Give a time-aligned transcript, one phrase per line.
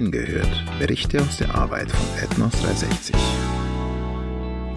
[0.00, 0.64] Hingehört.
[0.78, 3.14] Berichte aus der Arbeit von Ethnos 360.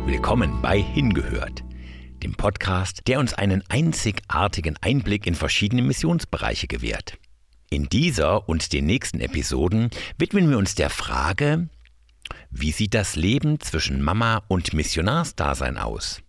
[0.05, 1.63] Willkommen bei Hingehört,
[2.21, 7.17] dem Podcast, der uns einen einzigartigen Einblick in verschiedene Missionsbereiche gewährt.
[7.69, 11.69] In dieser und den nächsten Episoden widmen wir uns der Frage,
[12.51, 16.21] wie sieht das Leben zwischen Mama und Missionarsdasein aus?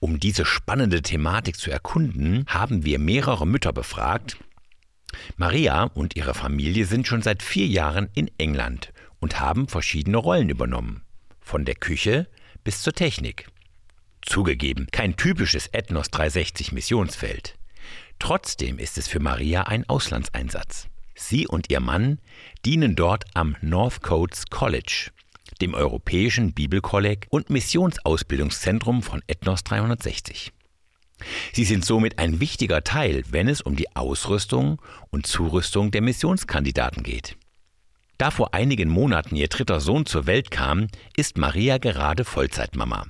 [0.00, 4.36] Um diese spannende Thematik zu erkunden, haben wir mehrere Mütter befragt.
[5.36, 10.48] Maria und ihre Familie sind schon seit vier Jahren in England und haben verschiedene Rollen
[10.48, 11.02] übernommen.
[11.40, 12.28] Von der Küche
[12.62, 13.48] bis zur Technik.
[14.22, 17.56] Zugegeben, kein typisches Ethnos 360 Missionsfeld.
[18.18, 20.88] Trotzdem ist es für Maria ein Auslandseinsatz.
[21.14, 22.18] Sie und ihr Mann
[22.64, 25.10] dienen dort am North Coast College,
[25.60, 30.52] dem Europäischen Bibelkolleg und Missionsausbildungszentrum von Ethnos 360.
[31.52, 37.02] Sie sind somit ein wichtiger Teil, wenn es um die Ausrüstung und Zurüstung der Missionskandidaten
[37.02, 37.36] geht.
[38.18, 43.06] Da vor einigen Monaten ihr dritter Sohn zur Welt kam, ist Maria gerade Vollzeitmama.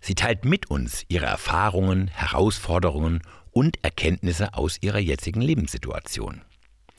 [0.00, 6.42] Sie teilt mit uns ihre Erfahrungen, Herausforderungen und Erkenntnisse aus ihrer jetzigen Lebenssituation.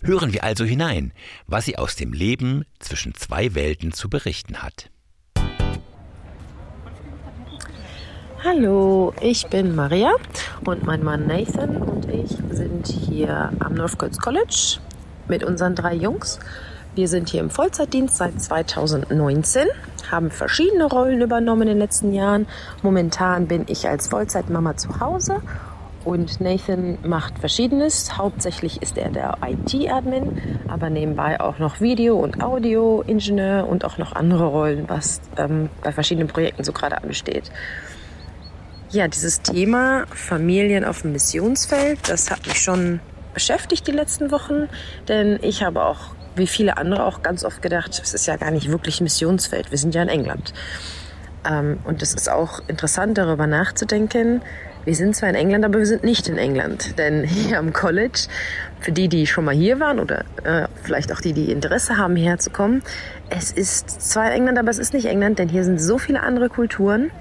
[0.03, 1.13] Hören wir also hinein,
[1.45, 4.89] was sie aus dem Leben zwischen zwei Welten zu berichten hat.
[8.47, 10.11] Hallo, ich bin Maria
[10.65, 14.77] und mein Mann Nathan und ich sind hier am Northcotes College
[15.27, 16.39] mit unseren drei Jungs.
[16.93, 19.63] Wir sind hier im Vollzeitdienst seit 2019,
[20.11, 22.45] haben verschiedene Rollen übernommen in den letzten Jahren.
[22.83, 25.41] Momentan bin ich als Vollzeitmama zu Hause
[26.03, 28.15] und Nathan macht Verschiedenes.
[28.15, 34.13] Hauptsächlich ist er der IT-Admin, aber nebenbei auch noch Video- und Audio-Ingenieur und auch noch
[34.13, 37.49] andere Rollen, was ähm, bei verschiedenen Projekten so gerade ansteht.
[38.95, 43.01] Ja, dieses Thema Familien auf dem Missionsfeld, das hat mich schon
[43.33, 44.69] beschäftigt die letzten Wochen,
[45.09, 48.51] denn ich habe auch, wie viele andere, auch ganz oft gedacht, es ist ja gar
[48.51, 50.53] nicht wirklich Missionsfeld, wir sind ja in England.
[51.45, 54.41] Ähm, und es ist auch interessant, darüber nachzudenken,
[54.85, 56.97] wir sind zwar in England, aber wir sind nicht in England.
[56.99, 58.27] Denn hier am College,
[58.79, 62.15] für die, die schon mal hier waren oder äh, vielleicht auch die, die Interesse haben,
[62.15, 62.83] hierher zu kommen,
[63.29, 66.49] es ist zwar England, aber es ist nicht England, denn hier sind so viele andere
[66.49, 67.11] Kulturen,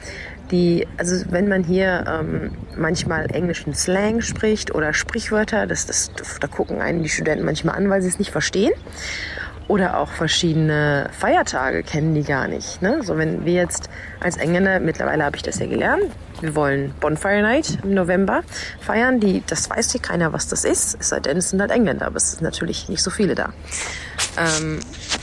[0.54, 6.46] die, also wenn man hier ähm, manchmal englischen Slang spricht oder Sprichwörter, das, das, da
[6.46, 8.72] gucken einen die Studenten manchmal an, weil sie es nicht verstehen.
[9.66, 12.82] Oder auch verschiedene Feiertage kennen die gar nicht.
[12.82, 13.00] Ne?
[13.02, 13.88] So wenn wir jetzt
[14.20, 16.04] als Engländer, mittlerweile habe ich das ja gelernt,
[16.40, 18.42] wir wollen Bonfire Night im November
[18.80, 19.20] feiern.
[19.20, 20.98] Die, das weiß hier keiner, was das ist.
[21.00, 23.54] Es sei denn, es sind halt Engländer, aber es sind natürlich nicht so viele da.
[24.36, 24.80] Ähm,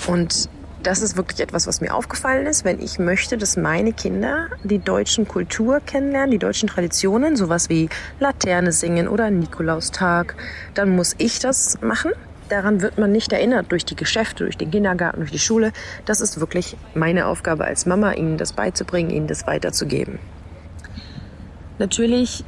[0.08, 0.50] und
[0.84, 4.80] das ist wirklich etwas, was mir aufgefallen ist, wenn ich möchte, dass meine Kinder die
[4.80, 10.36] deutschen Kultur kennenlernen, die deutschen Traditionen, sowas wie Laterne singen oder Nikolaustag,
[10.74, 12.12] dann muss ich das machen
[12.52, 15.72] daran wird man nicht erinnert durch die Geschäfte, durch den Kindergarten, durch die Schule.
[16.06, 20.20] Das ist wirklich meine Aufgabe als Mama, ihnen das beizubringen, ihnen das weiterzugeben.
[21.80, 22.44] Natürlich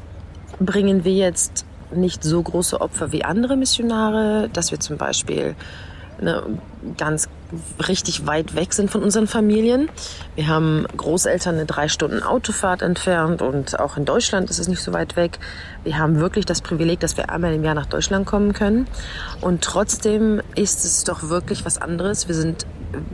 [0.59, 5.55] bringen wir jetzt nicht so große Opfer wie andere Missionare, dass wir zum Beispiel
[6.21, 6.43] ne,
[6.97, 7.29] ganz
[7.87, 9.89] richtig weit weg sind von unseren Familien.
[10.35, 14.81] Wir haben Großeltern eine drei Stunden Autofahrt entfernt und auch in Deutschland ist es nicht
[14.81, 15.39] so weit weg.
[15.83, 18.87] Wir haben wirklich das Privileg, dass wir einmal im Jahr nach Deutschland kommen können.
[19.41, 22.27] Und trotzdem ist es doch wirklich was anderes.
[22.27, 22.65] Wir sind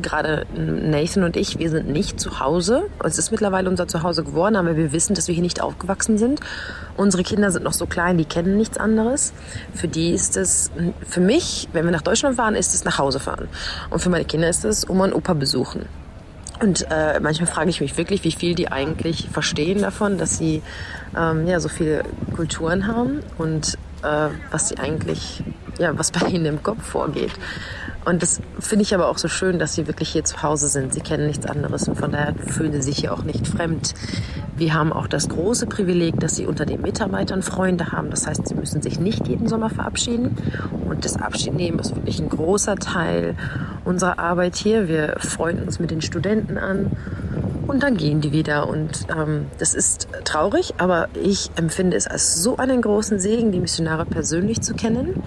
[0.02, 2.84] gerade Nathan und ich, wir sind nicht zu Hause.
[3.04, 6.42] Es ist mittlerweile unser Zuhause geworden, aber wir wissen, dass wir hier nicht aufgewachsen sind.
[6.98, 9.34] Unsere Kinder sind noch so klein, die kennen nichts anderes.
[9.74, 10.72] Für die ist es,
[11.08, 13.48] für mich, wenn wir nach Deutschland fahren, ist es nach Hause fahren.
[13.90, 15.86] Und für meine Kinder ist es Oma und Opa besuchen.
[16.62, 20.62] Und äh, manchmal frage ich mich wirklich, wie viel die eigentlich verstehen davon, dass sie
[21.18, 22.04] ähm, ja so viele
[22.36, 25.42] Kulturen haben und äh, was sie eigentlich,
[25.78, 27.32] ja, was bei ihnen im Kopf vorgeht.
[28.10, 30.96] Und das finde ich aber auch so schön, dass sie wirklich hier zu Hause sind.
[30.96, 33.94] Sie kennen nichts anderes und von daher fühlen sie sich hier auch nicht fremd.
[34.56, 38.10] Wir haben auch das große Privileg, dass sie unter den Mitarbeitern Freunde haben.
[38.10, 40.36] Das heißt, sie müssen sich nicht jeden Sommer verabschieden.
[40.90, 43.36] Und das Abschiednehmen ist wirklich ein großer Teil
[43.86, 44.88] unserer Arbeit hier.
[44.88, 46.90] Wir freuen uns mit den Studenten an
[47.68, 48.68] und dann gehen die wieder.
[48.68, 53.60] Und ähm, das ist traurig, aber ich empfinde es als so einen großen Segen, die
[53.60, 55.22] Missionare persönlich zu kennen.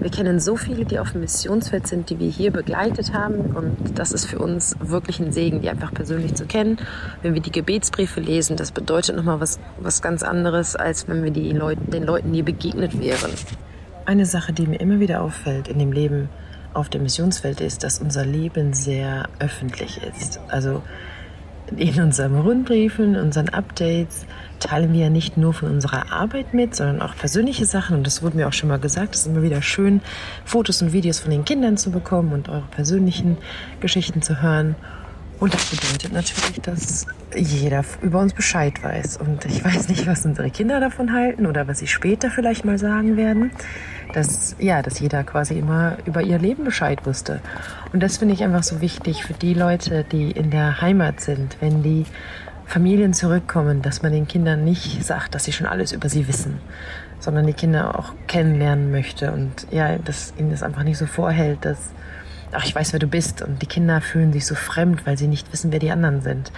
[0.00, 3.56] Wir kennen so viele, die auf dem Missionsfeld sind, die wir hier begleitet haben.
[3.56, 6.78] Und das ist für uns wirklich ein Segen, die einfach persönlich zu kennen.
[7.22, 11.32] Wenn wir die Gebetsbriefe lesen, das bedeutet nochmal was, was ganz anderes, als wenn wir
[11.32, 13.32] die Leute, den Leuten nie begegnet wären.
[14.04, 16.28] Eine Sache, die mir immer wieder auffällt in dem Leben
[16.74, 20.38] auf dem Missionsfeld ist, dass unser Leben sehr öffentlich ist.
[20.48, 20.82] Also
[21.76, 24.26] In unseren Rundbriefen, in unseren Updates
[24.58, 27.96] teilen wir ja nicht nur von unserer Arbeit mit, sondern auch persönliche Sachen.
[27.96, 29.14] Und das wurde mir auch schon mal gesagt.
[29.14, 30.00] Es ist immer wieder schön,
[30.44, 33.36] Fotos und Videos von den Kindern zu bekommen und eure persönlichen
[33.80, 34.76] Geschichten zu hören.
[35.40, 37.06] Und das bedeutet natürlich, dass
[37.36, 39.18] jeder über uns Bescheid weiß.
[39.18, 42.78] Und ich weiß nicht, was unsere Kinder davon halten oder was sie später vielleicht mal
[42.78, 43.52] sagen werden.
[44.14, 47.40] Dass, ja, dass jeder quasi immer über ihr Leben Bescheid wusste.
[47.92, 51.56] Und das finde ich einfach so wichtig für die Leute, die in der Heimat sind,
[51.60, 52.06] wenn die
[52.68, 56.58] Familien zurückkommen, dass man den Kindern nicht sagt, dass sie schon alles über sie wissen,
[57.18, 61.64] sondern die Kinder auch kennenlernen möchte und ja, dass ihnen das einfach nicht so vorhält,
[61.64, 61.78] dass
[62.52, 63.42] ach, ich weiß, wer du bist.
[63.42, 66.52] Und die Kinder fühlen sich so fremd, weil sie nicht wissen, wer die anderen sind.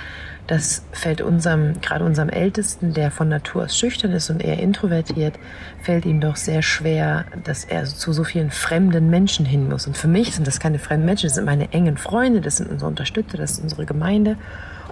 [0.46, 5.38] Das fällt unserem, gerade unserem Ältesten, der von Natur aus schüchtern ist und eher introvertiert,
[5.82, 9.86] fällt ihm doch sehr schwer, dass er zu so vielen fremden Menschen hin muss.
[9.86, 12.70] Und für mich sind das keine fremden Menschen, das sind meine engen Freunde, das sind
[12.70, 14.36] unsere Unterstützer, das ist unsere Gemeinde.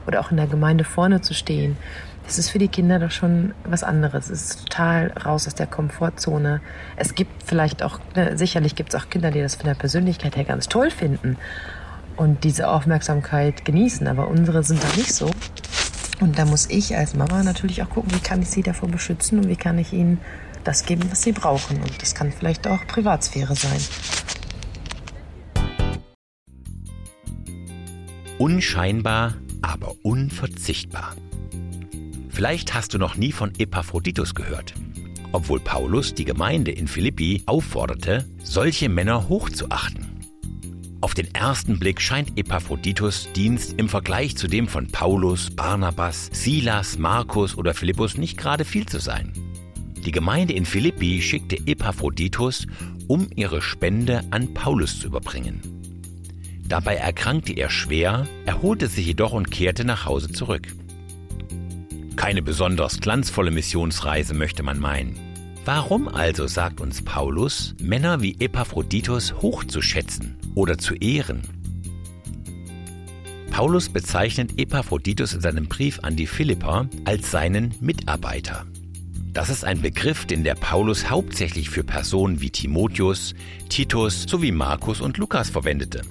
[0.06, 1.76] Oder auch in der Gemeinde vorne zu stehen
[2.28, 4.28] es ist für die Kinder doch schon was anderes.
[4.28, 6.60] Es ist total raus aus der Komfortzone.
[6.96, 10.36] Es gibt vielleicht auch, ne, sicherlich gibt es auch Kinder, die das von der Persönlichkeit
[10.36, 11.38] her ganz toll finden
[12.16, 15.30] und diese Aufmerksamkeit genießen, aber unsere sind da nicht so.
[16.20, 19.38] Und da muss ich als Mama natürlich auch gucken, wie kann ich sie davor beschützen
[19.38, 20.19] und wie kann ich ihnen
[20.64, 21.78] das geben, was sie brauchen.
[21.78, 23.80] Und das kann vielleicht auch Privatsphäre sein.
[28.38, 31.14] Unscheinbar, aber unverzichtbar.
[32.38, 34.73] Vielleicht hast du noch nie von Epaphroditus gehört.
[35.32, 40.06] Obwohl Paulus die Gemeinde in Philippi aufforderte, solche Männer hochzuachten.
[41.00, 46.96] Auf den ersten Blick scheint Epaphroditus Dienst im Vergleich zu dem von Paulus, Barnabas, Silas,
[46.96, 49.32] Markus oder Philippus nicht gerade viel zu sein.
[50.06, 52.69] Die Gemeinde in Philippi schickte Epaphroditus,
[53.08, 55.61] um ihre Spende an Paulus zu überbringen.
[56.69, 60.69] Dabei erkrankte er schwer, erholte sich jedoch und kehrte nach Hause zurück.
[62.18, 65.16] Keine besonders glanzvolle Missionsreise möchte man meinen.
[65.64, 71.42] Warum also, sagt uns Paulus, Männer wie Epaphroditus hochzuschätzen oder zu ehren?
[73.52, 78.66] Paulus bezeichnet Epaphroditus in seinem Brief an die Philipper als seinen Mitarbeiter.
[79.32, 83.36] Das ist ein Begriff, den der Paulus hauptsächlich für Personen wie Timotheus,
[83.68, 86.02] Titus sowie Markus und Lukas verwendete.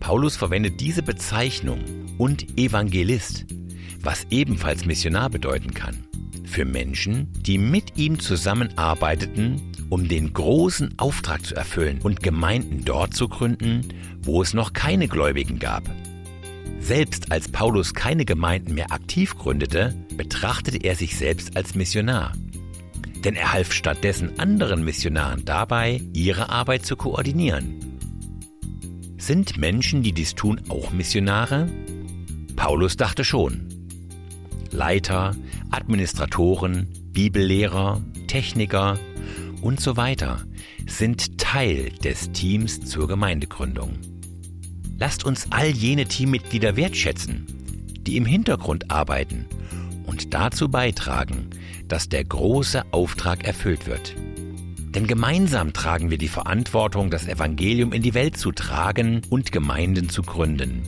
[0.00, 1.78] Paulus verwendet diese Bezeichnung
[2.18, 3.46] und Evangelist
[4.08, 6.02] was ebenfalls Missionar bedeuten kann.
[6.46, 9.60] Für Menschen, die mit ihm zusammenarbeiteten,
[9.90, 13.86] um den großen Auftrag zu erfüllen und Gemeinden dort zu gründen,
[14.22, 15.82] wo es noch keine Gläubigen gab.
[16.80, 22.32] Selbst als Paulus keine Gemeinden mehr aktiv gründete, betrachtete er sich selbst als Missionar.
[23.24, 27.98] Denn er half stattdessen anderen Missionaren dabei, ihre Arbeit zu koordinieren.
[29.18, 31.68] Sind Menschen, die dies tun, auch Missionare?
[32.56, 33.67] Paulus dachte schon.
[34.70, 35.34] Leiter,
[35.70, 38.98] Administratoren, Bibellehrer, Techniker
[39.62, 40.42] und so weiter
[40.86, 43.98] sind Teil des Teams zur Gemeindegründung.
[44.98, 47.46] Lasst uns all jene Teammitglieder wertschätzen,
[48.00, 49.46] die im Hintergrund arbeiten
[50.06, 51.50] und dazu beitragen,
[51.86, 54.14] dass der große Auftrag erfüllt wird.
[54.94, 60.08] Denn gemeinsam tragen wir die Verantwortung, das Evangelium in die Welt zu tragen und Gemeinden
[60.08, 60.82] zu gründen.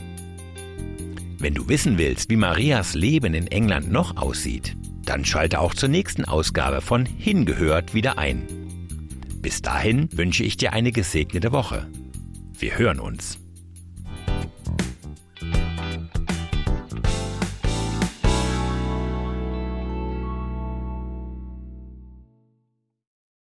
[1.41, 5.89] Wenn du wissen willst, wie Marias Leben in England noch aussieht, dann schalte auch zur
[5.89, 8.43] nächsten Ausgabe von Hingehört wieder ein.
[9.41, 11.87] Bis dahin wünsche ich dir eine gesegnete Woche.
[12.59, 13.39] Wir hören uns.